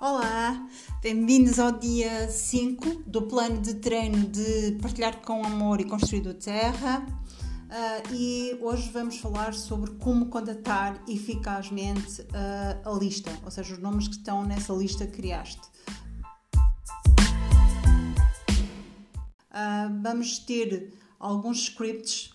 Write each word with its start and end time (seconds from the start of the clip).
Olá, 0.00 0.66
bem-vindos 1.02 1.58
ao 1.58 1.72
dia 1.72 2.26
5 2.26 3.02
do 3.06 3.20
plano 3.20 3.60
de 3.60 3.74
treino 3.74 4.26
de 4.28 4.78
partilhar 4.80 5.18
com 5.20 5.44
amor 5.44 5.78
e 5.78 5.84
construir 5.84 6.22
do 6.22 6.32
terra. 6.32 7.06
Uh, 7.68 8.14
e 8.14 8.58
hoje 8.62 8.90
vamos 8.90 9.18
falar 9.18 9.52
sobre 9.52 9.90
como 9.96 10.30
contatar 10.30 10.98
eficazmente 11.06 12.22
uh, 12.22 12.88
a 12.88 12.98
lista, 12.98 13.30
ou 13.44 13.50
seja, 13.50 13.74
os 13.74 13.78
nomes 13.78 14.08
que 14.08 14.14
estão 14.14 14.42
nessa 14.42 14.72
lista 14.72 15.06
que 15.06 15.18
criaste. 15.18 15.68
Uh, 19.50 20.02
vamos 20.02 20.38
ter 20.38 20.94
alguns 21.18 21.64
scripts 21.64 22.32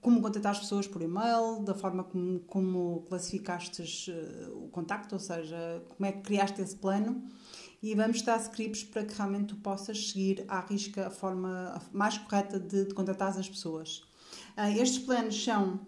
como 0.00 0.20
contactar 0.22 0.52
as 0.52 0.60
pessoas 0.60 0.86
por 0.86 1.02
e-mail, 1.02 1.62
da 1.62 1.74
forma 1.74 2.04
como, 2.04 2.40
como 2.40 3.04
classificaste 3.08 4.10
uh, 4.10 4.64
o 4.64 4.68
contacto, 4.68 5.14
ou 5.14 5.20
seja, 5.20 5.82
como 5.88 6.06
é 6.06 6.12
que 6.12 6.22
criaste 6.22 6.60
esse 6.62 6.76
plano. 6.76 7.22
E 7.82 7.94
vamos 7.94 8.22
dar 8.22 8.38
scripts 8.40 8.84
para 8.84 9.04
que 9.04 9.14
realmente 9.14 9.54
tu 9.54 9.56
possas 9.56 10.10
seguir 10.10 10.44
à 10.48 10.60
risca 10.60 11.06
a 11.06 11.10
forma 11.10 11.80
mais 11.92 12.18
correta 12.18 12.58
de, 12.58 12.86
de 12.86 12.94
contactar 12.94 13.28
as 13.28 13.48
pessoas. 13.48 14.02
Uh, 14.56 14.80
estes 14.80 14.98
planos 15.04 15.42
são 15.42 15.80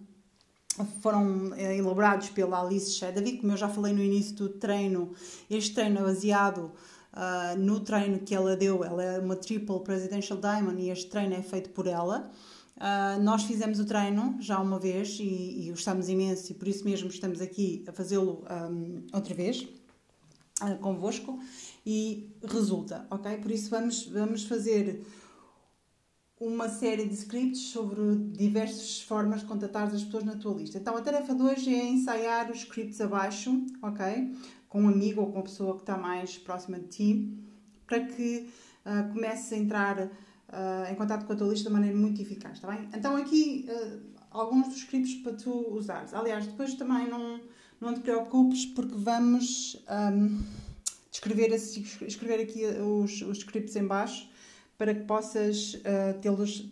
foram 1.00 1.50
uh, 1.50 1.54
elaborados 1.54 2.30
pela 2.30 2.60
Alice 2.60 2.92
Shedavi, 2.92 3.38
como 3.38 3.52
eu 3.52 3.56
já 3.56 3.68
falei 3.68 3.92
no 3.92 4.02
início 4.02 4.34
do 4.34 4.48
treino. 4.48 5.12
Este 5.50 5.74
treino 5.74 6.00
é 6.00 6.02
baseado 6.02 6.72
uh, 7.12 7.58
no 7.58 7.80
treino 7.80 8.20
que 8.20 8.34
ela 8.34 8.56
deu. 8.56 8.84
Ela 8.84 9.02
é 9.02 9.18
uma 9.18 9.36
Triple 9.36 9.80
Presidential 9.80 10.38
Diamond 10.38 10.80
e 10.80 10.90
este 10.90 11.08
treino 11.10 11.34
é 11.34 11.42
feito 11.42 11.70
por 11.70 11.86
ela. 11.86 12.30
Uh, 12.82 13.22
nós 13.22 13.44
fizemos 13.44 13.78
o 13.78 13.84
treino 13.84 14.36
já 14.40 14.58
uma 14.58 14.76
vez 14.76 15.16
e, 15.20 15.68
e 15.68 15.70
gostamos 15.70 16.08
imenso 16.08 16.50
e 16.50 16.54
por 16.56 16.66
isso 16.66 16.84
mesmo 16.84 17.08
estamos 17.08 17.40
aqui 17.40 17.84
a 17.86 17.92
fazê-lo 17.92 18.44
um, 18.50 19.06
outra 19.12 19.32
vez 19.32 19.68
uh, 20.60 20.76
convosco 20.80 21.38
e 21.86 22.34
resulta, 22.42 23.06
ok? 23.08 23.36
Por 23.36 23.52
isso 23.52 23.70
vamos, 23.70 24.06
vamos 24.06 24.42
fazer 24.46 25.00
uma 26.40 26.68
série 26.68 27.06
de 27.06 27.14
scripts 27.14 27.68
sobre 27.68 28.16
diversas 28.32 29.00
formas 29.02 29.42
de 29.42 29.46
contatar 29.46 29.86
as 29.86 30.02
pessoas 30.02 30.24
na 30.24 30.34
tua 30.34 30.54
lista. 30.54 30.76
Então 30.76 30.96
a 30.96 31.00
tarefa 31.00 31.36
de 31.36 31.42
hoje 31.42 31.72
é 31.72 31.86
ensaiar 31.86 32.50
os 32.50 32.58
scripts 32.62 33.00
abaixo, 33.00 33.64
ok? 33.80 34.34
Com 34.68 34.82
um 34.82 34.88
amigo 34.88 35.20
ou 35.20 35.30
com 35.30 35.38
a 35.38 35.42
pessoa 35.42 35.76
que 35.76 35.82
está 35.82 35.96
mais 35.96 36.36
próxima 36.36 36.80
de 36.80 36.88
ti, 36.88 37.38
para 37.86 38.00
que 38.00 38.48
uh, 38.84 39.12
comece 39.12 39.54
a 39.54 39.58
entrar 39.58 40.10
uh, 40.52 40.92
em 40.92 40.94
contato 40.94 41.24
com 41.24 41.32
a 41.32 41.36
tua 41.36 41.48
lista 41.48 41.68
de 41.68 41.72
maneira 41.72 41.96
muito 41.96 42.20
eficaz, 42.20 42.54
está 42.54 42.68
bem? 42.68 42.88
Então 42.94 43.16
aqui 43.16 43.66
uh, 43.68 44.00
alguns 44.30 44.68
dos 44.68 44.78
scripts 44.78 45.14
para 45.22 45.32
tu 45.32 45.50
usares. 45.74 46.12
Aliás, 46.14 46.46
depois 46.46 46.74
também 46.74 47.08
não, 47.08 47.40
não 47.80 47.94
te 47.94 48.00
preocupes 48.00 48.66
porque 48.66 48.94
vamos 48.94 49.82
um, 49.90 50.42
descrever, 51.10 51.52
escrever 51.54 52.40
aqui 52.40 52.64
os, 52.64 53.22
os 53.22 53.38
scripts 53.38 53.76
em 53.76 53.86
baixo 53.86 54.30
para 54.76 54.94
que 54.94 55.04
possas 55.04 55.74
uh, 55.74 56.18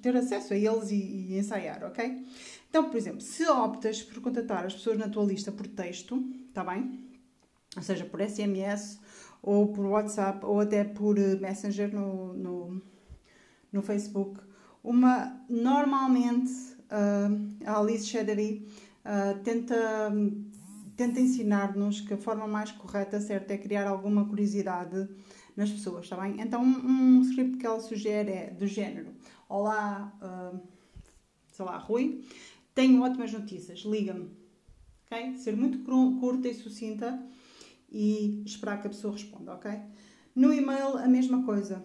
ter 0.03 0.17
acesso 0.17 0.53
a 0.53 0.56
eles 0.56 0.91
e, 0.91 0.97
e, 0.97 1.39
ensaiar, 1.39 1.84
ok? 1.84 2.27
Então, 2.69 2.89
por 2.89 2.97
exemplo, 2.97 3.20
se 3.20 3.47
optas 3.47 4.03
por 4.03 4.20
contatar 4.20 4.64
as 4.64 4.75
pessoas 4.75 4.98
na 4.98 5.08
tua 5.08 5.25
lista 5.25 5.53
por 5.53 5.67
texto, 5.67 6.23
está 6.48 6.64
bem? 6.64 7.08
Ou 7.77 7.83
seja, 7.83 8.05
por 8.05 8.20
SMS 8.20 8.98
ou 9.42 9.69
por 9.69 9.86
WhatsApp 9.86 10.45
ou 10.45 10.61
até 10.61 10.83
por 10.83 11.17
Messenger 11.17 11.95
no, 11.95 12.34
no 12.34 12.83
no 13.73 13.83
Facebook. 13.83 14.41
Uma, 14.83 15.45
normalmente, 15.49 16.53
uh, 16.91 17.67
a 17.67 17.79
Alice 17.79 18.07
Cheddary 18.07 18.67
uh, 19.05 19.39
tenta, 19.43 20.11
tenta 20.97 21.21
ensinar-nos 21.21 22.01
que 22.01 22.15
a 22.15 22.19
forma 22.19 22.47
mais 22.47 22.73
correta, 22.73 23.21
certa, 23.21 23.53
é 23.53 23.59
criar 23.59 23.87
alguma 23.87 24.25
curiosidade 24.27 25.09
nas 25.57 25.70
pessoas, 25.70 26.05
está 26.05 26.17
bem? 26.17 26.41
Então, 26.41 26.63
um, 26.63 27.19
um 27.19 27.23
script 27.23 27.59
que 27.59 27.67
ela 27.67 27.80
sugere 27.80 28.30
é 28.30 28.51
do 28.51 28.67
género: 28.67 29.13
Olá, 29.48 30.13
uh, 30.23 30.61
sei 31.53 31.64
lá, 31.64 31.77
Rui, 31.77 32.25
tenho 32.75 33.03
ótimas 33.03 33.33
notícias, 33.33 33.80
liga-me. 33.80 34.30
ok? 35.07 35.36
Ser 35.36 35.57
muito 35.57 35.80
curta 35.80 36.48
e 36.48 36.55
sucinta 36.55 37.23
e 37.91 38.42
esperar 38.47 38.80
que 38.80 38.86
a 38.86 38.91
pessoa 38.91 39.13
responda, 39.13 39.53
ok? 39.53 39.70
No 40.35 40.53
e-mail, 40.53 40.97
a 40.97 41.09
mesma 41.09 41.45
coisa. 41.45 41.85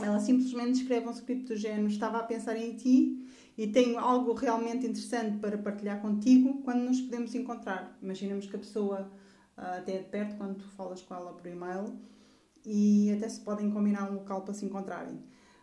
Ela 0.00 0.18
simplesmente 0.20 0.80
escreve 0.80 1.06
um 1.06 1.12
script 1.12 1.44
do 1.44 1.56
género: 1.56 1.86
Estava 1.86 2.18
a 2.18 2.22
pensar 2.22 2.56
em 2.56 2.74
ti 2.74 3.26
e 3.56 3.66
tenho 3.66 3.98
algo 3.98 4.32
realmente 4.32 4.86
interessante 4.86 5.38
para 5.38 5.58
partilhar 5.58 6.00
contigo 6.00 6.62
quando 6.62 6.82
nos 6.82 7.00
podemos 7.00 7.34
encontrar. 7.34 7.96
Imaginamos 8.00 8.46
que 8.46 8.56
a 8.56 8.58
pessoa 8.58 9.10
uh, 9.56 9.78
até 9.78 9.96
é 9.96 9.98
de 9.98 10.08
perto 10.08 10.36
quando 10.36 10.56
tu 10.56 10.68
falas 10.70 11.02
com 11.02 11.14
ela 11.14 11.32
por 11.32 11.46
e-mail 11.46 11.98
e 12.64 13.12
até 13.12 13.28
se 13.28 13.40
podem 13.40 13.70
combinar 13.70 14.10
um 14.10 14.14
local 14.14 14.42
para 14.42 14.54
se 14.54 14.64
encontrarem. 14.64 15.16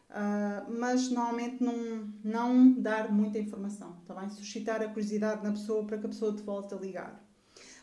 Uh, 0.09 0.79
mas 0.79 1.09
normalmente 1.09 1.63
não, 1.63 2.11
não 2.23 2.71
dar 2.73 3.11
muita 3.11 3.37
informação, 3.37 3.97
tá 4.07 4.13
bem? 4.13 4.29
Suscitar 4.29 4.81
a 4.81 4.87
curiosidade 4.87 5.43
na 5.43 5.51
pessoa 5.51 5.85
para 5.85 5.97
que 5.97 6.05
a 6.05 6.09
pessoa 6.09 6.35
te 6.35 6.41
volte 6.41 6.73
a 6.73 6.77
ligar. 6.77 7.28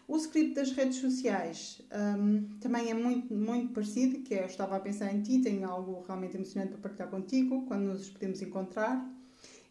O 0.09 0.17
script 0.17 0.55
das 0.55 0.71
redes 0.71 0.99
sociais 0.99 1.83
um, 1.93 2.59
também 2.61 2.91
é 2.91 2.95
muito, 2.95 3.35
muito 3.35 3.73
parecido, 3.73 4.23
que 4.23 4.35
é 4.35 4.43
eu 4.43 4.47
estava 4.47 4.77
a 4.77 4.81
pensar 4.81 5.13
em 5.13 5.21
ti, 5.21 5.41
tenho 5.41 5.69
algo 5.69 6.03
realmente 6.07 6.37
emocionante 6.37 6.73
para 6.73 6.81
partilhar 6.81 7.11
contigo, 7.11 7.67
quando 7.67 7.87
nos 7.87 8.09
podemos 8.09 8.41
encontrar. 8.41 9.13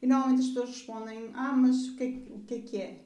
E 0.01 0.07
normalmente 0.07 0.41
as 0.41 0.47
pessoas 0.47 0.69
respondem, 0.72 1.31
ah, 1.34 1.53
mas 1.53 1.88
o 1.88 1.96
que 1.96 2.03
é, 2.03 2.34
o 2.34 2.40
que, 2.41 2.53
é 2.56 2.59
que 2.59 2.78
é? 2.78 3.06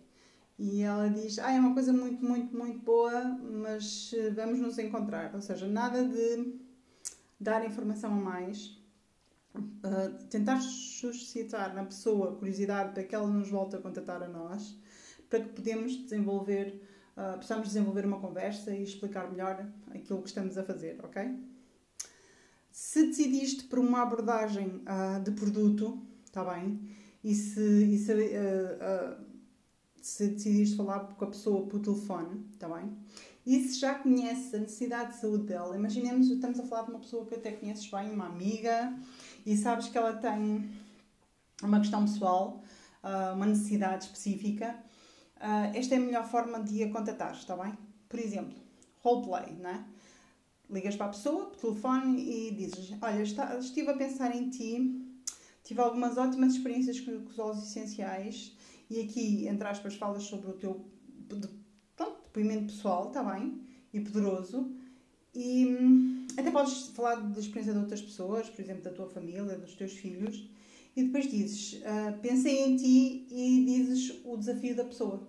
E 0.57 0.81
ela 0.81 1.07
diz, 1.07 1.38
ah, 1.38 1.53
é 1.53 1.59
uma 1.59 1.73
coisa 1.73 1.94
muito, 1.94 2.25
muito, 2.25 2.57
muito 2.57 2.79
boa, 2.79 3.23
mas 3.23 4.11
eh, 4.13 4.31
vamos 4.31 4.59
nos 4.59 4.78
encontrar. 4.79 5.34
Ou 5.34 5.41
seja, 5.41 5.67
nada 5.67 6.03
de 6.03 6.56
dar 7.40 7.66
informação 7.66 8.11
a 8.11 8.17
mais. 8.17 8.78
Uh, 9.56 10.28
tentar 10.29 10.59
suscitar 10.61 11.73
na 11.73 11.84
pessoa 11.84 12.35
curiosidade 12.35 12.94
para 12.94 13.03
que 13.03 13.16
ela 13.16 13.28
nos 13.28 13.50
volte 13.50 13.75
a 13.75 13.79
contatar 13.79 14.22
a 14.22 14.28
nós, 14.28 14.78
para 15.29 15.40
que 15.40 15.50
podemos 15.50 15.96
desenvolver 15.96 16.81
possamos 17.38 17.68
desenvolver 17.68 18.06
uma 18.06 18.19
conversa 18.19 18.74
e 18.74 18.84
explicar 18.84 19.30
melhor 19.30 19.66
aquilo 19.91 20.22
que 20.22 20.30
estamos 20.30 20.57
a 20.57 20.63
fazer, 20.63 21.00
ok? 21.03 21.38
Se 22.72 23.07
decidiste 23.07 23.66
por 23.66 23.80
uma 23.80 24.02
abordagem 24.03 24.68
uh, 24.68 25.22
de 25.22 25.31
produto, 25.31 26.02
está 26.24 26.44
bem? 26.44 26.79
E 27.24 27.35
se, 27.35 27.59
e 27.59 27.97
se, 27.97 28.13
uh, 28.13 29.25
se 30.02 30.28
decidiste 30.29 30.78
falar 30.78 31.00
com 31.00 31.25
a 31.25 31.28
pessoa 31.28 31.68
por 31.68 31.79
telefone, 31.79 32.46
está 32.53 32.69
bem? 32.69 32.97
E 33.46 33.59
se 33.68 33.79
já 33.79 33.96
conheces 33.96 34.53
a 34.53 34.59
necessidade 34.59 35.13
de 35.13 35.19
saúde 35.19 35.46
dela, 35.46 35.75
imaginemos 35.75 36.28
que 36.28 36.35
estamos 36.35 36.59
a 36.59 36.63
falar 36.63 36.84
de 36.84 36.91
uma 36.91 37.00
pessoa 37.00 37.25
que 37.25 37.35
até 37.35 37.52
conheces 37.52 37.90
bem, 37.90 38.12
uma 38.12 38.28
amiga, 38.28 38.96
e 39.46 39.58
sabes 39.58 39.90
que 39.90 39.97
ela 39.97 40.13
tem 40.13 40.69
uma 41.63 41.79
questão 41.79 42.06
pessoal, 42.06 42.63
uma 43.34 43.46
necessidade 43.46 44.06
específica, 44.06 44.78
Uh, 45.40 45.72
esta 45.74 45.96
é 45.96 45.98
a 45.98 46.02
melhor 46.02 46.28
forma 46.28 46.62
de 46.62 46.84
a 46.84 46.92
contatar, 46.92 47.34
está 47.34 47.56
bem? 47.56 47.74
Por 48.10 48.20
exemplo, 48.20 48.58
roleplay, 49.02 49.56
não 49.58 49.70
é? 49.70 49.86
Ligas 50.70 50.98
para 50.98 51.08
a 51.08 51.10
pessoa, 51.10 51.46
por 51.46 51.58
telefone 51.58 52.20
e 52.20 52.52
dizes: 52.52 52.94
Olha, 53.02 53.22
está, 53.22 53.58
estive 53.58 53.90
a 53.90 53.98
pensar 53.98 54.36
em 54.36 54.50
ti, 54.50 55.02
tive 55.64 55.80
algumas 55.80 56.18
ótimas 56.18 56.54
experiências 56.54 57.00
com, 57.00 57.24
com 57.24 57.30
os 57.30 57.40
óleos 57.40 57.64
essenciais 57.64 58.54
e 58.90 59.00
aqui, 59.02 59.48
entre 59.48 59.68
aspas, 59.68 59.96
falas 59.96 60.24
sobre 60.24 60.50
o 60.50 60.54
teu 60.54 60.86
pronto, 61.96 62.24
depoimento 62.26 62.74
pessoal, 62.74 63.08
está 63.08 63.24
bem? 63.24 63.62
E 63.94 64.02
poderoso. 64.02 64.70
E 65.34 65.66
hum, 65.68 66.28
até 66.38 66.52
podes 66.52 66.88
falar 66.90 67.16
da 67.16 67.40
experiência 67.40 67.72
de 67.72 67.80
outras 67.80 68.02
pessoas, 68.02 68.50
por 68.50 68.62
exemplo, 68.62 68.84
da 68.84 68.92
tua 68.92 69.08
família, 69.08 69.58
dos 69.58 69.74
teus 69.76 69.94
filhos 69.94 70.50
e 70.96 71.04
depois 71.04 71.30
dizes, 71.30 71.82
uh, 71.82 72.20
pensei 72.22 72.64
em 72.64 72.76
ti 72.76 73.28
e 73.30 73.66
dizes 73.66 74.22
o 74.26 74.36
desafio 74.38 74.76
da 74.76 74.84
pessoa. 74.84 75.28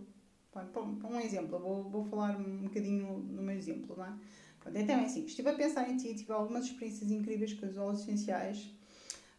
Um 1.08 1.20
exemplo, 1.20 1.58
vou, 1.58 1.88
vou 1.88 2.04
falar 2.04 2.36
um 2.36 2.62
bocadinho 2.64 3.18
no 3.18 3.42
meu 3.42 3.56
exemplo, 3.56 3.96
não 3.96 4.04
é? 4.04 4.12
Pronto, 4.58 4.76
então 4.76 4.96
é 4.96 5.04
assim, 5.04 5.24
estive 5.24 5.48
a 5.48 5.54
pensar 5.54 5.88
em 5.88 5.96
ti, 5.96 6.14
tive 6.14 6.32
algumas 6.32 6.66
experiências 6.66 7.10
incríveis 7.10 7.54
com 7.54 7.66
os 7.66 7.76
óleos 7.76 8.02
essenciais. 8.02 8.70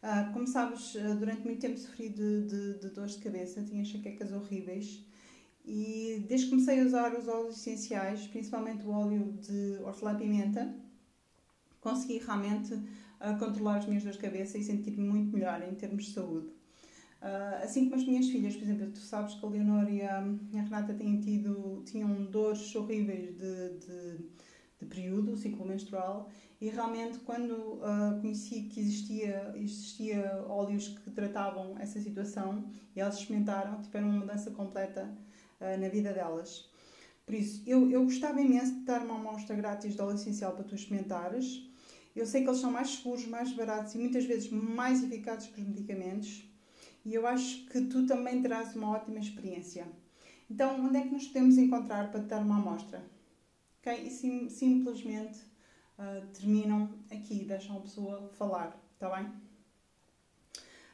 Uh, 0.01 0.33
como 0.33 0.47
sabes, 0.47 0.95
uh, 0.95 1.15
durante 1.15 1.43
muito 1.43 1.59
tempo 1.59 1.77
sofri 1.77 2.09
de, 2.09 2.47
de, 2.47 2.79
de 2.79 2.89
dores 2.89 3.13
de 3.13 3.19
cabeça, 3.19 3.61
tinha 3.61 3.81
enxaquecas 3.81 4.31
horríveis. 4.31 5.05
E 5.63 6.25
desde 6.27 6.47
que 6.47 6.51
comecei 6.51 6.81
a 6.81 6.85
usar 6.85 7.13
os 7.13 7.27
óleos 7.27 7.57
essenciais, 7.57 8.25
principalmente 8.27 8.83
o 8.83 8.89
óleo 8.89 9.33
de 9.33 9.77
hortelã-pimenta, 9.83 10.73
consegui 11.79 12.17
realmente 12.17 12.79
a 13.21 13.35
controlar 13.35 13.77
as 13.77 13.85
minhas 13.85 14.03
dores 14.03 14.17
de 14.17 14.23
cabeça 14.23 14.57
e 14.57 14.63
sentir-me 14.63 15.07
muito 15.07 15.31
melhor 15.31 15.61
em 15.61 15.73
termos 15.75 16.05
de 16.05 16.13
saúde. 16.13 16.47
Uh, 17.21 17.63
assim 17.63 17.83
como 17.83 18.01
as 18.01 18.07
minhas 18.07 18.27
filhas, 18.27 18.55
por 18.55 18.63
exemplo, 18.63 18.91
tu 18.91 18.97
sabes 18.97 19.35
que 19.35 19.45
a 19.45 19.49
Leonor 19.49 19.87
e 19.87 20.01
a, 20.01 20.17
a 20.17 20.61
Renata 20.61 20.93
têm 20.95 21.19
tido, 21.19 21.83
tinham 21.85 22.25
dores 22.25 22.75
horríveis 22.75 23.37
de, 23.37 23.69
de, 23.77 24.17
de 24.79 24.85
período, 24.87 25.37
ciclo 25.37 25.63
menstrual, 25.63 26.31
e 26.59 26.69
realmente 26.69 27.19
quando 27.19 27.53
uh, 27.53 28.19
conheci 28.19 28.63
que 28.63 28.79
existia, 28.79 29.53
existia 29.55 30.43
óleos 30.47 30.87
que 30.87 31.11
tratavam 31.11 31.75
essa 31.77 31.99
situação 32.01 32.65
e 32.95 32.99
elas 32.99 33.19
experimentaram, 33.19 33.79
tiveram 33.83 34.09
uma 34.09 34.19
mudança 34.19 34.49
completa 34.49 35.07
uh, 35.59 35.79
na 35.79 35.89
vida 35.89 36.11
delas. 36.11 36.71
Por 37.23 37.35
isso, 37.35 37.61
eu, 37.67 37.89
eu 37.91 38.03
gostava 38.03 38.41
imenso 38.41 38.73
de 38.73 38.81
dar 38.81 39.03
uma 39.05 39.15
amostra 39.15 39.55
grátis 39.55 39.93
de 39.93 40.01
óleo 40.01 40.15
essencial 40.15 40.53
para 40.53 40.63
tu 40.63 40.73
experimentares. 40.73 41.70
Eu 42.15 42.25
sei 42.25 42.43
que 42.43 42.49
eles 42.49 42.59
são 42.59 42.71
mais 42.71 42.89
seguros, 42.89 43.25
mais 43.25 43.53
baratos 43.53 43.95
e 43.95 43.97
muitas 43.97 44.25
vezes 44.25 44.49
mais 44.49 45.03
eficazes 45.03 45.49
que 45.49 45.61
os 45.61 45.67
medicamentos. 45.67 46.43
E 47.05 47.13
eu 47.13 47.25
acho 47.25 47.65
que 47.67 47.81
tu 47.81 48.05
também 48.05 48.41
terás 48.41 48.75
uma 48.75 48.91
ótima 48.91 49.19
experiência. 49.19 49.87
Então, 50.49 50.85
onde 50.85 50.97
é 50.97 51.01
que 51.01 51.09
nos 51.09 51.27
podemos 51.27 51.57
encontrar 51.57 52.11
para 52.11 52.19
te 52.19 52.27
dar 52.27 52.41
uma 52.41 52.57
amostra? 52.57 53.01
Ok? 53.79 54.05
E 54.05 54.09
sim, 54.09 54.49
simplesmente 54.49 55.39
uh, 55.97 56.27
terminam 56.33 56.89
aqui, 57.09 57.45
deixam 57.45 57.77
a 57.77 57.79
pessoa 57.79 58.29
falar, 58.33 58.77
está 58.93 59.09
bem? 59.15 59.31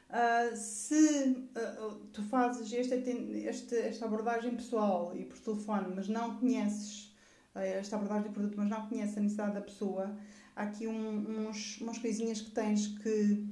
Uh, 0.08 0.56
se 0.56 1.50
uh, 1.56 1.94
tu 2.12 2.22
fazes 2.22 2.72
este, 2.72 2.94
este, 2.94 3.76
esta 3.76 4.06
abordagem 4.06 4.54
pessoal 4.54 5.14
e 5.14 5.24
por 5.24 5.38
telefone, 5.38 5.92
mas 5.94 6.08
não 6.08 6.38
conheces 6.38 7.08
esta 7.54 7.96
abordagem 7.96 8.28
de 8.28 8.34
produto, 8.34 8.54
mas 8.56 8.68
não 8.68 8.86
conheces 8.86 9.18
a 9.18 9.20
necessidade 9.20 9.54
da 9.54 9.60
pessoa, 9.60 10.16
há 10.58 10.64
aqui 10.64 10.88
um, 10.88 11.48
uns, 11.48 11.80
umas 11.80 11.98
coisinhas 11.98 12.40
que 12.40 12.50
tens 12.50 12.88
que, 12.98 13.46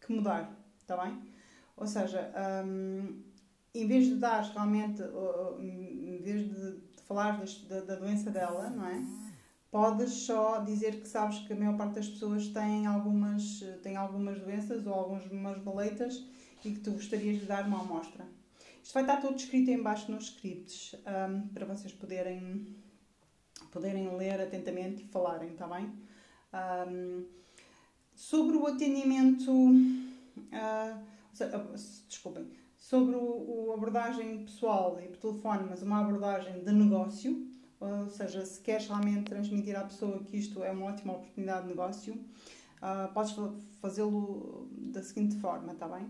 que 0.00 0.12
mudar, 0.12 0.56
está 0.78 0.96
bem? 0.96 1.20
Ou 1.76 1.86
seja, 1.86 2.32
um, 2.64 3.20
em 3.74 3.86
vez 3.86 4.06
de 4.06 4.14
dar 4.14 4.42
realmente, 4.42 5.02
em 5.60 6.20
vez 6.22 6.48
de, 6.48 6.76
de 6.78 7.02
falar 7.02 7.42
da, 7.68 7.80
da 7.80 7.96
doença 7.96 8.30
dela, 8.30 8.70
não 8.70 8.86
é? 8.86 9.02
podes 9.72 10.12
só 10.12 10.58
dizer 10.60 11.00
que 11.00 11.08
sabes 11.08 11.38
que 11.40 11.54
a 11.54 11.56
maior 11.56 11.78
parte 11.78 11.94
das 11.94 12.06
pessoas 12.06 12.46
tem 12.48 12.86
algumas, 12.86 13.64
tem 13.82 13.96
algumas 13.96 14.38
doenças 14.38 14.86
ou 14.86 14.92
algumas 14.92 15.26
maleitas 15.64 16.22
e 16.62 16.72
que 16.72 16.80
tu 16.80 16.92
gostarias 16.92 17.40
de 17.40 17.46
dar 17.46 17.66
uma 17.66 17.80
amostra. 17.80 18.26
Isto 18.82 18.92
vai 18.92 19.02
estar 19.04 19.16
tudo 19.16 19.36
escrito 19.36 19.70
em 19.70 19.82
baixo 19.82 20.12
nos 20.12 20.24
scripts 20.24 20.94
um, 20.94 21.48
para 21.48 21.64
vocês 21.64 21.92
poderem, 21.94 22.76
poderem 23.70 24.14
ler 24.14 24.42
atentamente 24.42 25.04
e 25.04 25.06
falarem, 25.06 25.52
está 25.52 25.66
bem? 25.66 25.90
Um, 26.52 27.24
sobre 28.14 28.56
o 28.56 28.66
atendimento, 28.66 29.50
uh, 29.50 31.02
desculpem, 32.06 32.46
sobre 32.76 33.16
o, 33.16 33.66
o 33.66 33.72
abordagem 33.72 34.44
pessoal 34.44 35.00
e 35.02 35.08
por 35.08 35.16
telefone, 35.16 35.66
mas 35.68 35.82
uma 35.82 36.00
abordagem 36.00 36.62
de 36.62 36.72
negócio, 36.72 37.46
ou 37.80 38.08
seja, 38.08 38.44
se 38.44 38.60
queres 38.60 38.86
realmente 38.86 39.24
transmitir 39.24 39.76
à 39.76 39.84
pessoa 39.84 40.22
que 40.24 40.36
isto 40.36 40.62
é 40.62 40.70
uma 40.70 40.86
ótima 40.86 41.14
oportunidade 41.14 41.62
de 41.62 41.68
negócio, 41.68 42.14
uh, 42.14 43.12
podes 43.12 43.34
fazê-lo 43.80 44.68
da 44.70 45.02
seguinte 45.02 45.36
forma, 45.36 45.72
está 45.72 45.88
bem? 45.88 46.06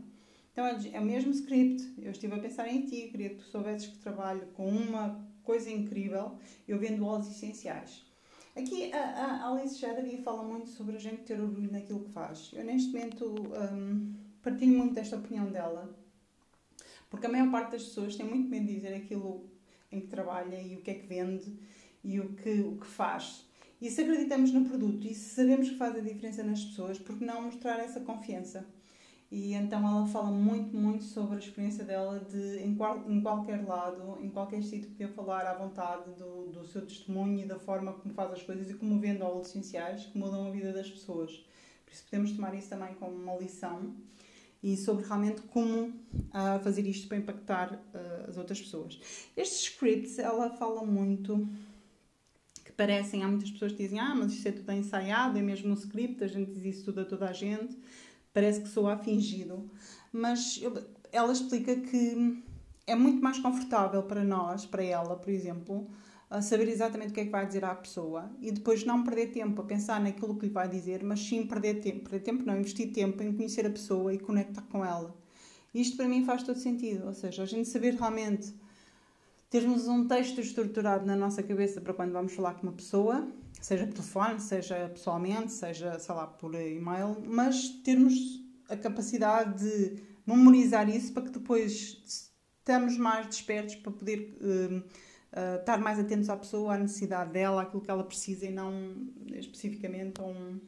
Então 0.53 0.67
é 0.67 1.01
o 1.01 1.05
mesmo 1.05 1.31
script, 1.31 1.95
eu 1.99 2.11
estive 2.11 2.35
a 2.35 2.39
pensar 2.39 2.69
em 2.69 2.85
ti, 2.85 3.09
queria 3.11 3.31
que 3.31 3.37
tu 3.37 3.45
soubesses 3.45 3.89
que 3.89 3.99
trabalho 3.99 4.47
com 4.49 4.69
uma 4.69 5.19
coisa 5.43 5.71
incrível, 5.71 6.37
eu 6.69 6.79
vendo 6.79 7.07
óleos 7.07 7.29
essenciais. 7.29 8.12
Aqui 8.55 8.93
a, 8.93 8.99
a 8.99 9.51
Alice 9.51 9.79
Shadavi 9.79 10.19
fala 10.19 10.43
muito 10.43 10.69
sobre 10.69 10.97
a 10.97 10.99
gente 10.99 11.23
ter 11.23 11.41
orgulho 11.41 11.73
naquilo 11.73 12.01
que 12.01 12.11
faz. 12.11 12.51
Eu 12.53 12.63
neste 12.65 12.93
momento 12.93 13.35
um, 13.73 14.15
partilho 14.43 14.77
muito 14.77 14.93
desta 14.93 15.17
opinião 15.17 15.51
dela, 15.51 15.97
porque 17.09 17.27
a 17.27 17.31
maior 17.31 17.51
parte 17.51 17.73
das 17.73 17.85
pessoas 17.85 18.15
tem 18.15 18.27
muito 18.27 18.51
medo 18.51 18.67
de 18.67 18.75
dizer 18.75 18.95
aquilo 18.95 19.49
em 19.91 20.01
que 20.01 20.07
trabalha 20.07 20.61
e 20.61 20.77
o 20.77 20.83
que 20.83 20.91
é 20.91 20.95
que 20.95 21.07
vende 21.07 21.59
e 22.05 22.21
o 22.21 22.35
que, 22.35 22.61
o 22.61 22.77
que 22.77 22.87
faz. 22.87 23.49
E 23.81 23.91
se 23.91 24.03
acreditamos 24.03 24.53
no 24.53 24.69
produto 24.69 25.07
e 25.07 25.15
se 25.15 25.35
sabemos 25.35 25.71
que 25.71 25.77
faz 25.77 25.97
a 25.97 26.01
diferença 26.01 26.43
nas 26.43 26.63
pessoas, 26.63 26.99
por 26.99 27.19
que 27.19 27.25
não 27.25 27.43
mostrar 27.43 27.79
essa 27.79 28.01
confiança? 28.01 28.67
E 29.33 29.55
então 29.55 29.89
ela 29.89 30.07
fala 30.07 30.31
muito, 30.31 30.77
muito 30.77 31.05
sobre 31.05 31.37
a 31.37 31.39
experiência 31.39 31.87
dela 31.87 32.21
de, 32.21 32.59
em, 32.59 32.75
qual, 32.75 33.11
em 33.11 33.19
qualquer 33.23 33.67
lado, 33.67 34.19
em 34.21 34.29
qualquer 34.29 34.63
sítio, 34.63 34.91
poder 34.91 35.09
falar 35.09 35.47
à 35.47 35.55
vontade 35.55 36.11
do, 36.19 36.49
do 36.49 36.67
seu 36.67 36.83
testemunho 36.83 37.43
e 37.43 37.47
da 37.47 37.59
forma 37.59 37.95
como 37.95 38.13
faz 38.13 38.31
as 38.31 38.43
coisas 38.43 38.69
e 38.69 38.75
como 38.75 39.01
vende 39.01 39.23
óleos 39.23 39.49
essenciais 39.49 40.05
que 40.05 40.19
mudam 40.19 40.47
a 40.47 40.51
vida 40.51 40.71
das 40.71 40.91
pessoas. 40.91 41.31
Por 41.87 41.95
isso 41.95 42.05
podemos 42.11 42.33
tomar 42.33 42.55
isso 42.55 42.69
também 42.69 42.93
como 42.97 43.17
uma 43.17 43.35
lição 43.37 43.95
e 44.63 44.77
sobre 44.77 45.07
realmente 45.07 45.41
como 45.41 45.87
uh, 45.87 46.63
fazer 46.63 46.87
isto 46.87 47.09
para 47.09 47.17
impactar 47.17 47.73
uh, 47.73 48.29
as 48.29 48.37
outras 48.37 48.61
pessoas. 48.61 49.01
Estes 49.35 49.63
scripts, 49.63 50.19
ela 50.19 50.51
fala 50.51 50.85
muito 50.85 51.49
que 52.63 52.73
parecem, 52.73 53.25
há 53.25 53.29
muitas 53.29 53.51
pessoas 53.51 53.73
que 53.73 53.83
dizem, 53.83 53.99
ah, 53.99 54.15
mas 54.15 54.35
isto 54.35 54.47
é 54.47 54.53
tudo 54.53 54.71
ensaiado, 54.73 55.39
é 55.39 55.43
mesmo 55.43 55.69
no 55.69 55.75
script, 55.75 56.23
a 56.23 56.29
gente 56.29 56.53
diz 56.53 56.77
isso 56.77 56.85
tudo 56.85 57.01
a 57.01 57.05
toda 57.07 57.31
a 57.31 57.33
gente, 57.33 57.79
parece 58.33 58.61
que 58.61 58.69
soa 58.69 58.97
fingido, 58.97 59.71
mas 60.13 60.59
eu, 60.63 60.73
ela 61.11 61.33
explica 61.33 61.77
que 61.77 62.43
é 62.87 62.95
muito 62.95 63.23
mais 63.23 63.39
confortável 63.39 64.03
para 64.03 64.25
nós, 64.25 64.67
para 64.67 64.83
ela, 64.83 65.17
por 65.17 65.31
exemplo, 65.31 65.89
a 66.29 66.41
saber 66.41 66.69
exatamente 66.69 67.11
o 67.11 67.13
que 67.13 67.21
é 67.21 67.25
que 67.27 67.31
vai 67.31 67.47
dizer 67.47 67.65
à 67.65 67.75
pessoa 67.75 68.31
e 68.41 68.51
depois 68.51 68.85
não 68.85 69.05
perder 69.05 69.29
tempo 69.33 69.61
a 69.61 69.65
pensar 69.65 70.01
naquilo 70.01 70.35
que 70.39 70.47
lhe 70.47 70.53
vai 70.53 70.67
dizer, 70.67 71.05
mas 71.05 71.21
sim 71.21 71.47
perder 71.47 71.81
tempo. 71.81 72.09
Perder 72.09 72.21
tempo 72.21 72.45
não, 72.47 72.59
investir 72.59 72.91
tempo 72.91 73.23
em 73.23 73.35
conhecer 73.35 73.67
a 73.67 73.71
pessoa 73.71 74.15
e 74.15 74.19
conectar 74.19 74.63
com 74.63 74.83
ela. 74.85 75.15
Isto 75.75 75.97
para 75.97 76.09
mim 76.09 76.25
faz 76.25 76.43
todo 76.43 76.59
sentido, 76.59 77.07
ou 77.07 77.15
seja, 77.15 77.43
a 77.43 77.47
gente 77.47 77.69
saber 77.69 77.95
realmente 77.95 78.55
termos 79.53 79.87
um 79.87 80.09
texto 80.09 80.41
estruturado 80.41 81.05
na 81.05 81.15
nossa 81.15 81.43
cabeça 81.43 81.79
para 81.79 81.93
quando 81.93 82.11
vamos 82.11 82.33
falar 82.33 82.55
com 82.55 82.63
uma 82.63 82.73
pessoa, 82.73 83.29
seja 83.61 83.87
por 83.87 83.93
telefone, 83.93 84.41
seja 84.41 84.89
pessoalmente, 84.89 85.53
seja, 85.53 85.99
sei 85.99 86.15
lá, 86.15 86.27
por 86.27 86.55
e-mail, 86.55 87.19
mas 87.27 87.69
termos 87.85 88.15
a 88.71 88.79
capacidade 88.79 89.63
de 89.63 90.03
memorizar 90.27 90.89
isso 90.89 91.13
para 91.13 91.25
que 91.25 91.31
depois 91.33 92.03
estamos 92.07 92.97
mais 92.97 93.27
despertos 93.27 93.75
para 93.75 93.93
poder 93.93 94.39
uh, 94.41 94.79
uh, 94.79 95.61
estar 95.61 95.77
mais 95.77 95.99
atentos 95.99 96.31
à 96.31 96.37
pessoa, 96.39 96.75
à 96.75 96.79
necessidade 96.79 97.33
dela, 97.33 97.61
àquilo 97.61 97.83
que 97.83 97.91
ela 97.91 98.05
precisa 98.05 98.47
e 98.47 98.51
não 98.51 99.07
especificamente 99.35 100.19
a, 100.19 100.25
um, 100.25 100.59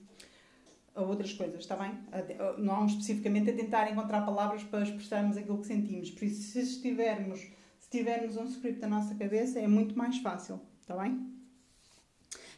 a 0.95 1.01
outras 1.01 1.33
coisas, 1.33 1.61
está 1.61 1.75
bem? 1.75 1.99
A, 2.13 2.61
não 2.61 2.85
especificamente 2.85 3.49
a 3.49 3.57
tentar 3.57 3.91
encontrar 3.91 4.27
palavras 4.27 4.63
para 4.63 4.83
expressarmos 4.83 5.39
aquilo 5.39 5.57
que 5.57 5.69
sentimos. 5.69 6.11
Por 6.11 6.25
isso, 6.25 6.53
se 6.53 6.61
estivermos, 6.61 7.41
tivermos 7.97 8.37
um 8.37 8.45
script 8.45 8.81
na 8.81 8.89
nossa 8.89 9.15
cabeça, 9.15 9.61
é 9.61 9.69
muito 9.69 9.97
mais 9.97 10.19
fácil, 10.19 10.61
está 10.81 10.97
bem? 10.97 11.33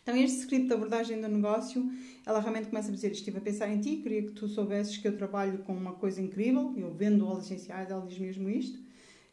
Então, 0.02 0.16
este 0.16 0.38
script 0.40 0.68
de 0.68 0.72
abordagem 0.72 1.20
do 1.20 1.28
negócio, 1.28 1.84
ela 2.24 2.40
realmente 2.40 2.68
começa 2.68 2.88
a 2.88 2.92
dizer: 2.92 3.10
Estive 3.12 3.38
a 3.38 3.40
pensar 3.40 3.68
em 3.68 3.80
ti, 3.80 3.96
queria 3.96 4.22
que 4.22 4.32
tu 4.32 4.48
soubesses 4.48 4.96
que 4.96 5.06
eu 5.06 5.16
trabalho 5.16 5.58
com 5.58 5.76
uma 5.76 5.92
coisa 5.92 6.22
incrível, 6.22 6.72
eu 6.76 6.94
vendo 6.94 7.26
óleos 7.26 7.46
essenciais, 7.46 7.90
ela 7.90 8.06
diz 8.06 8.18
mesmo 8.18 8.48
isto. 8.48 8.78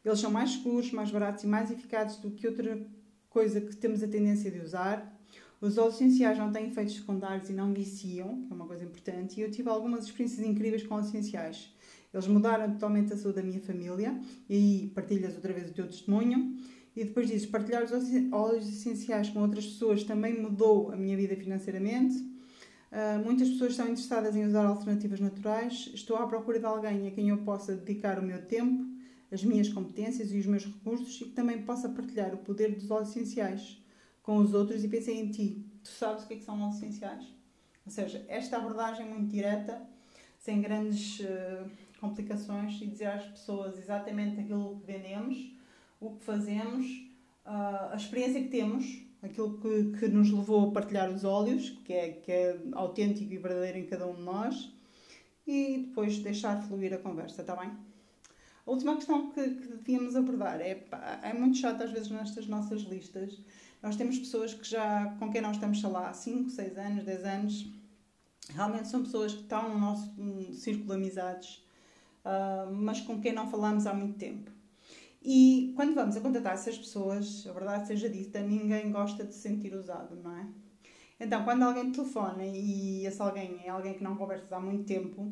Eles 0.04 0.20
são 0.20 0.30
mais 0.30 0.52
seguros, 0.52 0.92
mais 0.92 1.10
baratos 1.10 1.44
e 1.44 1.48
mais 1.48 1.72
eficazes 1.72 2.18
do 2.18 2.32
que 2.32 2.46
outra 2.48 2.86
coisa 3.30 3.62
que 3.62 3.76
temos 3.76 4.04
a 4.04 4.08
tendência 4.08 4.52
de 4.52 4.60
usar. 4.60 5.18
Os 5.62 5.78
óleos 5.78 5.96
essenciais 5.96 6.38
não 6.38 6.52
têm 6.52 6.68
efeitos 6.68 6.96
secundários 6.96 7.50
e 7.50 7.54
não 7.54 7.74
viciam, 7.74 8.42
que 8.42 8.52
é 8.52 8.56
uma 8.56 8.66
coisa 8.66 8.84
importante. 8.84 9.40
E 9.40 9.44
eu 9.44 9.50
tive 9.50 9.70
algumas 9.70 10.06
experiências 10.06 10.46
incríveis 10.46 10.84
com 10.84 10.96
óleos 10.96 11.08
essenciais. 11.08 11.74
Eles 12.14 12.28
mudaram 12.28 12.72
totalmente 12.74 13.14
a 13.14 13.18
saúde 13.18 13.38
da 13.38 13.44
minha 13.44 13.60
família. 13.60 14.20
E 14.50 14.92
partilhas 14.94 15.36
outra 15.36 15.52
vez 15.54 15.70
o 15.70 15.74
teu 15.74 15.88
testemunho. 15.88 16.56
E 16.96 17.04
depois 17.04 17.28
dizes, 17.28 17.48
partilhar 17.48 17.84
os 17.84 17.92
óleos 18.32 18.68
essenciais 18.68 19.30
com 19.30 19.42
outras 19.42 19.66
pessoas 19.66 20.04
também 20.04 20.40
mudou 20.40 20.92
a 20.92 20.96
minha 20.96 21.18
vida 21.18 21.36
financeiramente. 21.36 22.16
Uh, 22.92 23.26
muitas 23.26 23.50
pessoas 23.50 23.72
estão 23.72 23.88
interessadas 23.88 24.36
em 24.36 24.46
usar 24.46 24.66
alternativas 24.66 25.20
naturais. 25.20 25.90
Estou 25.94 26.18
à 26.18 26.28
procura 26.28 26.60
de 26.60 26.66
alguém 26.66 27.08
a 27.08 27.12
quem 27.12 27.30
eu 27.30 27.40
possa 27.40 27.76
dedicar 27.76 28.20
o 28.20 28.24
meu 28.24 28.46
tempo 28.46 28.94
as 29.34 29.44
minhas 29.44 29.68
competências 29.68 30.32
e 30.32 30.38
os 30.38 30.46
meus 30.46 30.64
recursos 30.64 31.20
e 31.20 31.26
que 31.26 31.32
também 31.32 31.64
possa 31.64 31.90
partilhar 31.90 32.36
o 32.36 32.38
poder 32.38 32.76
dos 32.76 32.92
óleos 32.92 33.10
essenciais 33.10 33.84
com 34.22 34.38
os 34.38 34.54
outros 34.54 34.84
e 34.84 34.88
pensei 34.88 35.20
em 35.20 35.32
ti. 35.32 35.66
Tu 35.84 35.90
sabes 35.90 36.24
o 36.24 36.28
que, 36.28 36.36
é 36.36 36.38
que 36.38 36.44
são 36.44 36.62
óleos 36.62 36.78
essenciais? 36.78 37.26
Ou 37.84 37.92
seja, 37.92 38.24
esta 38.28 38.58
abordagem 38.58 39.10
muito 39.10 39.32
direta, 39.32 39.82
sem 40.38 40.62
grandes 40.62 41.20
uh, 41.22 41.68
complicações 42.04 42.82
e 42.82 42.86
dizer 42.86 43.06
às 43.06 43.24
pessoas 43.24 43.78
exatamente 43.78 44.42
aquilo 44.42 44.78
que 44.82 44.86
vendemos, 44.86 45.56
o 46.02 46.12
que 46.12 46.26
fazemos, 46.26 46.86
uh, 47.46 47.94
a 47.94 47.96
experiência 47.96 48.42
que 48.42 48.50
temos, 48.50 49.02
aquilo 49.22 49.58
que, 49.58 49.98
que 49.98 50.08
nos 50.10 50.30
levou 50.30 50.68
a 50.68 50.72
partilhar 50.74 51.10
os 51.10 51.24
óleos, 51.24 51.70
que 51.86 51.94
é, 51.94 52.10
que 52.10 52.30
é 52.30 52.60
autêntico 52.74 53.32
e 53.32 53.38
verdadeiro 53.38 53.78
em 53.78 53.86
cada 53.86 54.06
um 54.06 54.16
de 54.16 54.22
nós, 54.22 54.70
e 55.48 55.86
depois 55.88 56.20
deixar 56.20 56.62
fluir 56.64 56.94
a 56.94 56.98
conversa, 56.98 57.40
está 57.40 57.56
bem? 57.56 57.72
A 58.66 58.72
última 58.72 58.96
questão 58.96 59.32
que, 59.32 59.42
que 59.42 59.68
devíamos 59.68 60.16
abordar 60.16 60.60
é, 60.60 60.86
é 61.22 61.34
muito 61.34 61.58
chato 61.58 61.84
às 61.84 61.92
vezes 61.92 62.10
nestas 62.10 62.48
nossas 62.48 62.82
listas. 62.82 63.40
Nós 63.82 63.96
temos 63.96 64.18
pessoas 64.20 64.54
que 64.54 64.66
já, 64.66 65.16
com 65.20 65.32
quem 65.32 65.42
nós 65.42 65.56
estamos, 65.56 65.82
lá, 65.84 66.14
5, 66.14 66.50
6 66.50 66.78
anos, 66.78 67.04
10 67.04 67.24
anos, 67.26 67.68
realmente 68.50 68.88
são 68.90 69.04
pessoas 69.04 69.34
que 69.34 69.42
estão 69.42 69.70
no 69.70 69.80
nosso 69.80 70.14
círculo 70.54 70.88
de 70.88 70.94
amizades, 70.94 71.63
uh, 72.26 72.74
mas 72.74 73.02
com 73.02 73.20
quem 73.22 73.34
não 73.34 73.50
falamos 73.50 73.86
há 73.88 73.94
muito 73.94 74.18
tempo. 74.18 74.52
E 75.22 75.74
quando 75.76 75.96
vamos 75.96 76.18
a 76.18 76.22
contatar 76.22 76.54
essas 76.54 76.78
pessoas, 76.78 77.46
a 77.48 77.54
verdade 77.54 77.88
seja 77.88 78.10
dita, 78.10 78.42
ninguém 78.42 78.92
gosta 78.92 79.24
de 79.24 79.34
se 79.34 79.42
sentir 79.42 79.74
usado, 79.74 80.16
não 80.22 80.36
é? 80.38 80.46
Então, 81.20 81.44
quando 81.46 81.64
alguém 81.64 81.92
telefona 81.92 82.44
e 82.46 83.06
esse 83.06 83.22
alguém 83.22 83.62
é 83.64 83.70
alguém 83.70 83.94
que 83.94 84.04
não 84.04 84.16
conversas 84.18 84.52
há 84.52 84.60
muito 84.60 84.86
tempo, 84.86 85.32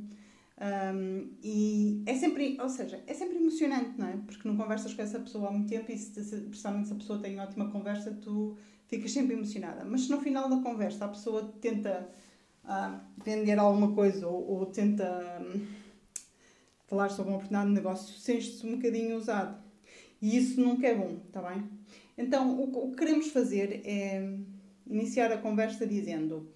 Um, 0.62 1.31
e 1.41 2.03
é 2.05 2.13
sempre, 2.13 2.55
ou 2.62 2.69
seja, 2.69 3.01
é 3.07 3.13
sempre 3.15 3.38
emocionante, 3.38 3.98
não 3.98 4.07
é? 4.07 4.17
Porque 4.27 4.48
não 4.48 4.55
conversas 4.55 4.93
com 4.93 5.01
essa 5.01 5.19
pessoa 5.19 5.48
há 5.48 5.51
muito 5.51 5.67
tempo 5.67 5.91
e 5.91 5.98
se, 5.98 6.24
se, 6.24 6.38
principalmente 6.41 6.88
se 6.88 6.93
a 6.93 6.98
pessoa 6.98 7.19
tem 7.19 7.39
ótima 7.39 7.71
conversa, 7.71 8.12
tu 8.21 8.55
ficas 8.86 9.12
sempre 9.12 9.33
emocionada. 9.36 9.83
Mas 9.83 10.01
se 10.01 10.12
no 10.12 10.21
final 10.21 10.48
da 10.48 10.57
conversa 10.57 11.05
a 11.05 11.07
pessoa 11.07 11.51
tenta 11.60 12.07
uh, 12.63 13.00
vender 13.25 13.57
alguma 13.57 13.95
coisa 13.95 14.27
ou, 14.27 14.48
ou 14.51 14.65
tenta 14.67 15.41
falar 16.91 17.07
sobre 17.07 17.31
uma 17.31 17.38
oportunidade 17.38 17.69
de 17.69 17.75
negócio, 17.75 18.19
sentes-te 18.19 18.67
um 18.67 18.75
bocadinho 18.75 19.15
usado. 19.15 19.57
E 20.21 20.38
isso 20.38 20.60
nunca 20.60 20.86
é 20.86 20.93
bom, 20.93 21.21
está 21.25 21.41
bem? 21.41 21.63
Então, 22.17 22.60
o, 22.60 22.88
o 22.88 22.91
que 22.91 22.98
queremos 22.98 23.29
fazer 23.29 23.81
é 23.86 24.38
iniciar 24.86 25.31
a 25.31 25.38
conversa 25.38 25.88
dizendo 25.88 26.51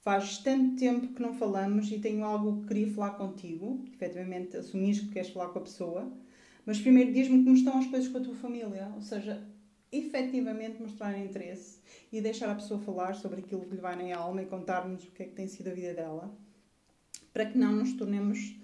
faz 0.00 0.38
tanto 0.38 0.76
tempo 0.76 1.08
que 1.08 1.20
não 1.20 1.34
falamos 1.34 1.92
e 1.92 1.98
tenho 1.98 2.24
algo 2.24 2.62
que 2.62 2.68
queria 2.68 2.90
falar 2.90 3.10
contigo, 3.10 3.84
efetivamente 3.92 4.56
assumires 4.56 5.00
que 5.00 5.08
queres 5.08 5.28
falar 5.28 5.48
com 5.50 5.58
a 5.58 5.62
pessoa, 5.62 6.10
mas 6.64 6.80
primeiro 6.80 7.12
diz-me 7.12 7.44
como 7.44 7.54
estão 7.54 7.78
as 7.78 7.86
coisas 7.86 8.08
com 8.08 8.16
a 8.16 8.22
tua 8.22 8.34
família, 8.34 8.90
ou 8.94 9.02
seja, 9.02 9.46
efetivamente 9.92 10.80
mostrar 10.80 11.18
interesse 11.18 11.80
e 12.10 12.22
deixar 12.22 12.48
a 12.48 12.54
pessoa 12.54 12.80
falar 12.80 13.14
sobre 13.14 13.40
aquilo 13.40 13.66
que 13.66 13.74
lhe 13.74 13.80
vai 13.80 13.94
na 13.94 14.16
alma 14.16 14.42
e 14.42 14.46
contar-nos 14.46 15.04
o 15.04 15.10
que 15.10 15.22
é 15.24 15.26
que 15.26 15.34
tem 15.34 15.46
sido 15.46 15.68
a 15.68 15.74
vida 15.74 15.92
dela, 15.92 16.34
para 17.30 17.44
que 17.44 17.58
não 17.58 17.72
nos 17.72 17.92
tornemos 17.92 18.56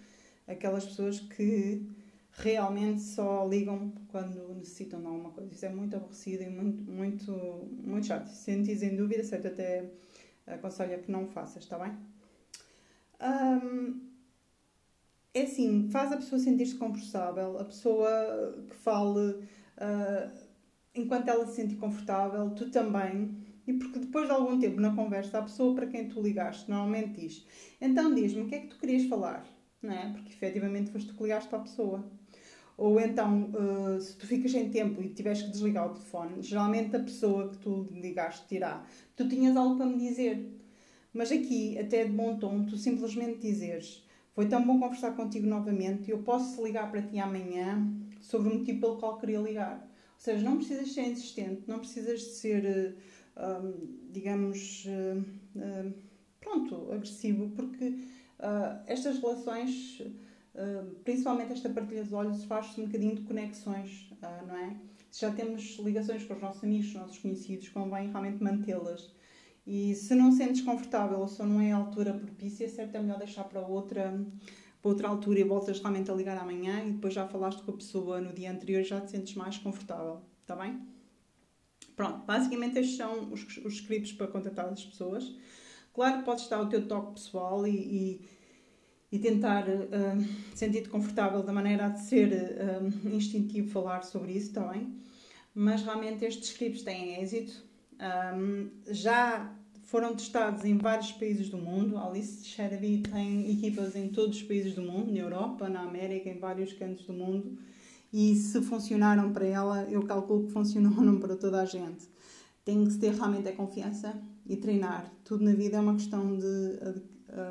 aquelas 0.47 0.85
pessoas 0.85 1.21
que 1.21 1.87
realmente 2.33 3.01
só 3.01 3.47
ligam 3.47 3.93
quando 4.09 4.55
necessitam 4.55 5.01
de 5.01 5.07
alguma 5.07 5.31
coisa. 5.31 5.53
Isso 5.53 5.67
é 5.67 5.69
muito 5.69 5.97
aborrecido 5.97 6.43
e 6.43 6.51
muito, 6.51 6.83
muito, 6.91 7.33
muito 7.85 8.07
chato. 8.07 8.27
Se 8.29 8.45
sentires 8.45 8.83
em 8.83 8.97
dúvida, 8.97 9.23
certo, 9.23 9.49
até 9.49 9.91
aconselho 10.47 10.95
a 10.95 10.99
que 10.99 11.11
não 11.11 11.27
faças, 11.27 11.65
está 11.65 11.79
bem? 11.79 11.93
Um, 13.21 14.01
é 15.35 15.43
assim, 15.43 15.89
faz 15.91 16.13
a 16.13 16.17
pessoa 16.17 16.39
sentir-se 16.39 16.75
confortável, 16.75 17.59
a 17.59 17.65
pessoa 17.65 18.65
que 18.69 18.77
fale 18.77 19.31
uh, 19.31 20.43
enquanto 20.95 21.29
ela 21.29 21.47
se 21.47 21.55
sente 21.55 21.77
confortável, 21.77 22.51
tu 22.51 22.71
também. 22.71 23.37
E 23.67 23.73
porque 23.75 24.01
depois 24.01 24.27
de 24.27 24.33
algum 24.33 24.59
tempo 24.59 24.81
na 24.81 24.95
conversa, 24.95 25.39
a 25.39 25.43
pessoa 25.43 25.75
para 25.75 25.87
quem 25.87 26.09
tu 26.09 26.21
ligaste 26.21 26.69
normalmente 26.69 27.21
diz: 27.21 27.47
Então 27.81 28.15
diz-me 28.15 28.43
o 28.43 28.49
que 28.49 28.55
é 28.57 28.61
que 28.61 28.67
tu 28.69 28.79
querias 28.79 29.05
falar, 29.05 29.47
não 29.83 29.93
é? 29.93 30.13
Porque 30.13 30.33
efetivamente 30.33 30.91
foste 30.91 31.09
tu 31.09 31.15
que 31.17 31.23
ligaste 31.25 31.49
para 31.49 31.59
a 31.59 31.63
pessoa. 31.63 32.11
Ou 32.77 32.99
então, 32.99 33.51
uh, 33.51 34.01
se 34.01 34.17
tu 34.17 34.27
ficas 34.27 34.51
sem 34.51 34.71
tempo 34.71 35.03
e 35.03 35.11
tiveres 35.11 35.43
que 35.43 35.51
desligar 35.51 35.87
o 35.87 35.95
telefone, 35.95 36.43
geralmente 36.43 36.97
a 36.97 37.01
pessoa 37.01 37.51
que 37.51 37.59
tu 37.59 37.89
ligaste 37.93 38.47
dirá: 38.49 38.85
Tu 39.15 39.29
tinhas 39.29 39.57
algo 39.57 39.77
para 39.77 39.87
me 39.87 39.99
dizer. 39.99 40.59
Mas 41.13 41.31
aqui, 41.31 41.79
até 41.79 42.05
de 42.05 42.13
bom 42.13 42.39
tom, 42.39 42.65
tu 42.65 42.77
simplesmente 42.77 43.39
dizeres: 43.39 44.07
Foi 44.35 44.49
tão 44.49 44.67
bom 44.67 44.81
conversar 44.81 45.13
contigo 45.13 45.47
novamente, 45.47 46.11
eu 46.11 46.23
posso 46.23 46.65
ligar 46.65 46.91
para 46.91 47.03
ti 47.03 47.19
amanhã 47.19 47.87
sobre 48.21 48.49
o 48.49 48.59
motivo 48.59 48.81
pelo 48.81 48.97
qual 48.97 49.19
queria 49.19 49.39
ligar. 49.39 49.81
Ou 49.81 50.21
seja, 50.25 50.43
não 50.43 50.57
precisas 50.57 50.93
ser 50.93 51.03
insistente, 51.03 51.63
não 51.67 51.81
precisas 51.81 52.23
ser, 52.23 52.97
uh, 53.37 53.89
digamos, 54.11 54.87
uh, 54.87 55.93
pronto, 56.41 56.91
agressivo, 56.93 57.51
porque 57.51 57.99
estas 58.87 59.19
relações 59.19 60.03
Uh, 60.55 60.97
principalmente 61.03 61.53
esta 61.53 61.71
partilha 61.71 62.05
de 62.05 62.15
olhos 62.15 62.45
faz-se 62.45 62.79
um 62.79 62.85
bocadinho 62.85 63.15
de 63.15 63.23
conexões, 63.23 64.13
uh, 64.23 64.47
não 64.47 64.55
é? 64.55 64.77
Se 65.11 65.23
já 65.23 65.31
temos 65.33 65.79
ligações 65.79 66.25
com 66.25 66.35
os 66.35 66.43
nossos 66.43 66.63
amigos, 66.63 66.89
os 66.89 66.95
nossos 66.95 67.19
conhecidos, 67.19 67.69
convém 67.71 68.11
realmente 68.11 68.43
mantê-las. 68.43 69.11
E 69.67 69.95
se 69.95 70.15
não 70.15 70.31
sentes 70.31 70.61
confortável 70.61 71.21
ou 71.21 71.29
se 71.29 71.43
não 71.43 71.61
é 71.61 71.73
a 71.73 71.77
altura 71.77 72.13
propícia, 72.13 72.69
certo 72.69 72.97
é 72.97 73.01
melhor 73.01 73.19
deixar 73.19 73.45
para 73.45 73.61
outra, 73.61 74.21
para 74.83 74.89
outra 74.91 75.09
altura 75.09 75.41
e 75.41 75.45
voltas 75.45 75.81
realmente 75.81 76.11
a 76.11 76.15
ligar 76.15 76.37
amanhã 76.37 76.85
e 76.85 76.93
depois 76.93 77.15
já 77.15 77.27
falaste 77.27 77.63
com 77.63 77.71
a 77.71 77.77
pessoa 77.77 78.21
no 78.21 78.33
dia 78.33 78.51
anterior 78.51 78.81
e 78.81 78.85
já 78.85 79.01
te 79.01 79.11
sentes 79.11 79.35
mais 79.35 79.57
confortável, 79.57 80.21
está 80.43 80.57
bem? 80.57 80.81
Pronto, 81.95 82.27
basicamente 82.27 82.79
estes 82.79 82.97
são 82.97 83.33
os, 83.33 83.43
os 83.59 83.75
scripts 83.75 84.13
para 84.13 84.27
contatar 84.27 84.67
as 84.67 84.85
pessoas. 84.85 85.35
Claro 85.93 86.23
podes 86.23 86.49
dar 86.49 86.63
o 86.63 86.69
teu 86.69 86.87
toque 86.87 87.15
pessoal 87.15 87.67
e, 87.67 87.71
e 87.71 88.21
e 89.13 89.19
tentar 89.19 89.69
uh, 89.69 90.57
sentir-te 90.57 90.89
confortável 90.89 91.43
da 91.43 91.53
maneira 91.53 91.91
de 91.91 92.01
ser 92.01 92.33
uh, 92.33 93.09
instintivo 93.15 93.69
falar 93.69 94.03
sobre 94.05 94.33
isso 94.33 94.55
também. 94.55 94.91
Mas 95.55 95.83
realmente 95.83 96.25
estes 96.25 96.49
scripts 96.49 96.83
têm 96.83 97.21
êxito. 97.21 97.63
Um, 98.01 98.71
já 98.91 99.55
foram 99.83 100.17
testados 100.17 100.65
em 100.65 100.79
vários 100.79 101.13
países 101.13 101.51
do 101.51 101.59
mundo. 101.59 101.99
A 101.99 102.09
Alice 102.09 102.43
Sheravi 102.47 103.03
tem 103.03 103.53
equipas 103.53 103.95
em 103.95 104.09
todos 104.09 104.39
os 104.39 104.43
países 104.45 104.75
do 104.75 104.81
mundo, 104.81 105.13
na 105.13 105.19
Europa, 105.19 105.69
na 105.69 105.83
América, 105.83 106.31
em 106.31 106.39
vários 106.39 106.73
cantos 106.73 107.05
do 107.05 107.13
mundo. 107.13 107.59
E 108.11 108.35
se 108.35 108.63
funcionaram 108.63 109.31
para 109.31 109.45
ela, 109.45 109.85
eu 109.91 110.03
calculo 110.05 110.47
que 110.47 110.53
funcionaram 110.53 111.21
para 111.21 111.37
toda 111.37 111.61
a 111.61 111.67
gente. 111.67 112.09
Tem 112.65 112.83
que 112.87 112.97
ter 112.97 113.13
realmente 113.13 113.47
a 113.49 113.53
confiança 113.53 114.19
e 114.53 114.57
treinar. 114.59 115.11
Tudo 115.25 115.45
na 115.45 115.55
vida 115.55 115.79
é 115.79 115.81
uma 115.81 115.95
questão 115.95 116.37
de 116.37 116.79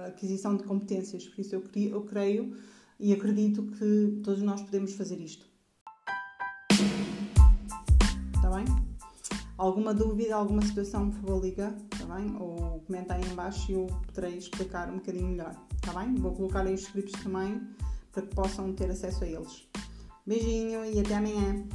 aquisição 0.07 0.55
de 0.55 0.63
competências. 0.63 1.27
Por 1.27 1.41
isso, 1.41 1.55
eu, 1.55 1.63
eu 1.75 2.03
creio 2.03 2.55
e 2.99 3.11
acredito 3.11 3.63
que 3.63 4.21
todos 4.23 4.43
nós 4.43 4.61
podemos 4.61 4.93
fazer 4.93 5.19
isto. 5.19 5.49
Está 8.35 8.49
bem? 8.51 8.65
Alguma 9.57 9.93
dúvida, 9.93 10.35
alguma 10.35 10.61
situação, 10.61 11.09
por 11.09 11.19
favor, 11.21 11.43
liga, 11.43 11.75
está 11.91 12.05
bem? 12.15 12.35
Ou 12.39 12.81
comenta 12.81 13.15
aí 13.15 13.23
embaixo 13.31 13.71
e 13.71 13.75
eu 13.75 13.87
poderei 14.07 14.37
explicar 14.37 14.89
um 14.89 14.97
bocadinho 14.97 15.29
melhor, 15.29 15.55
está 15.75 15.99
bem? 15.99 16.15
Vou 16.15 16.33
colocar 16.33 16.65
aí 16.65 16.73
os 16.73 16.81
scripts 16.81 17.21
também 17.23 17.61
para 18.11 18.23
que 18.23 18.35
possam 18.35 18.73
ter 18.73 18.89
acesso 18.89 19.23
a 19.23 19.27
eles. 19.27 19.67
Beijinho 20.25 20.85
e 20.85 20.99
até 20.99 21.15
amanhã! 21.15 21.67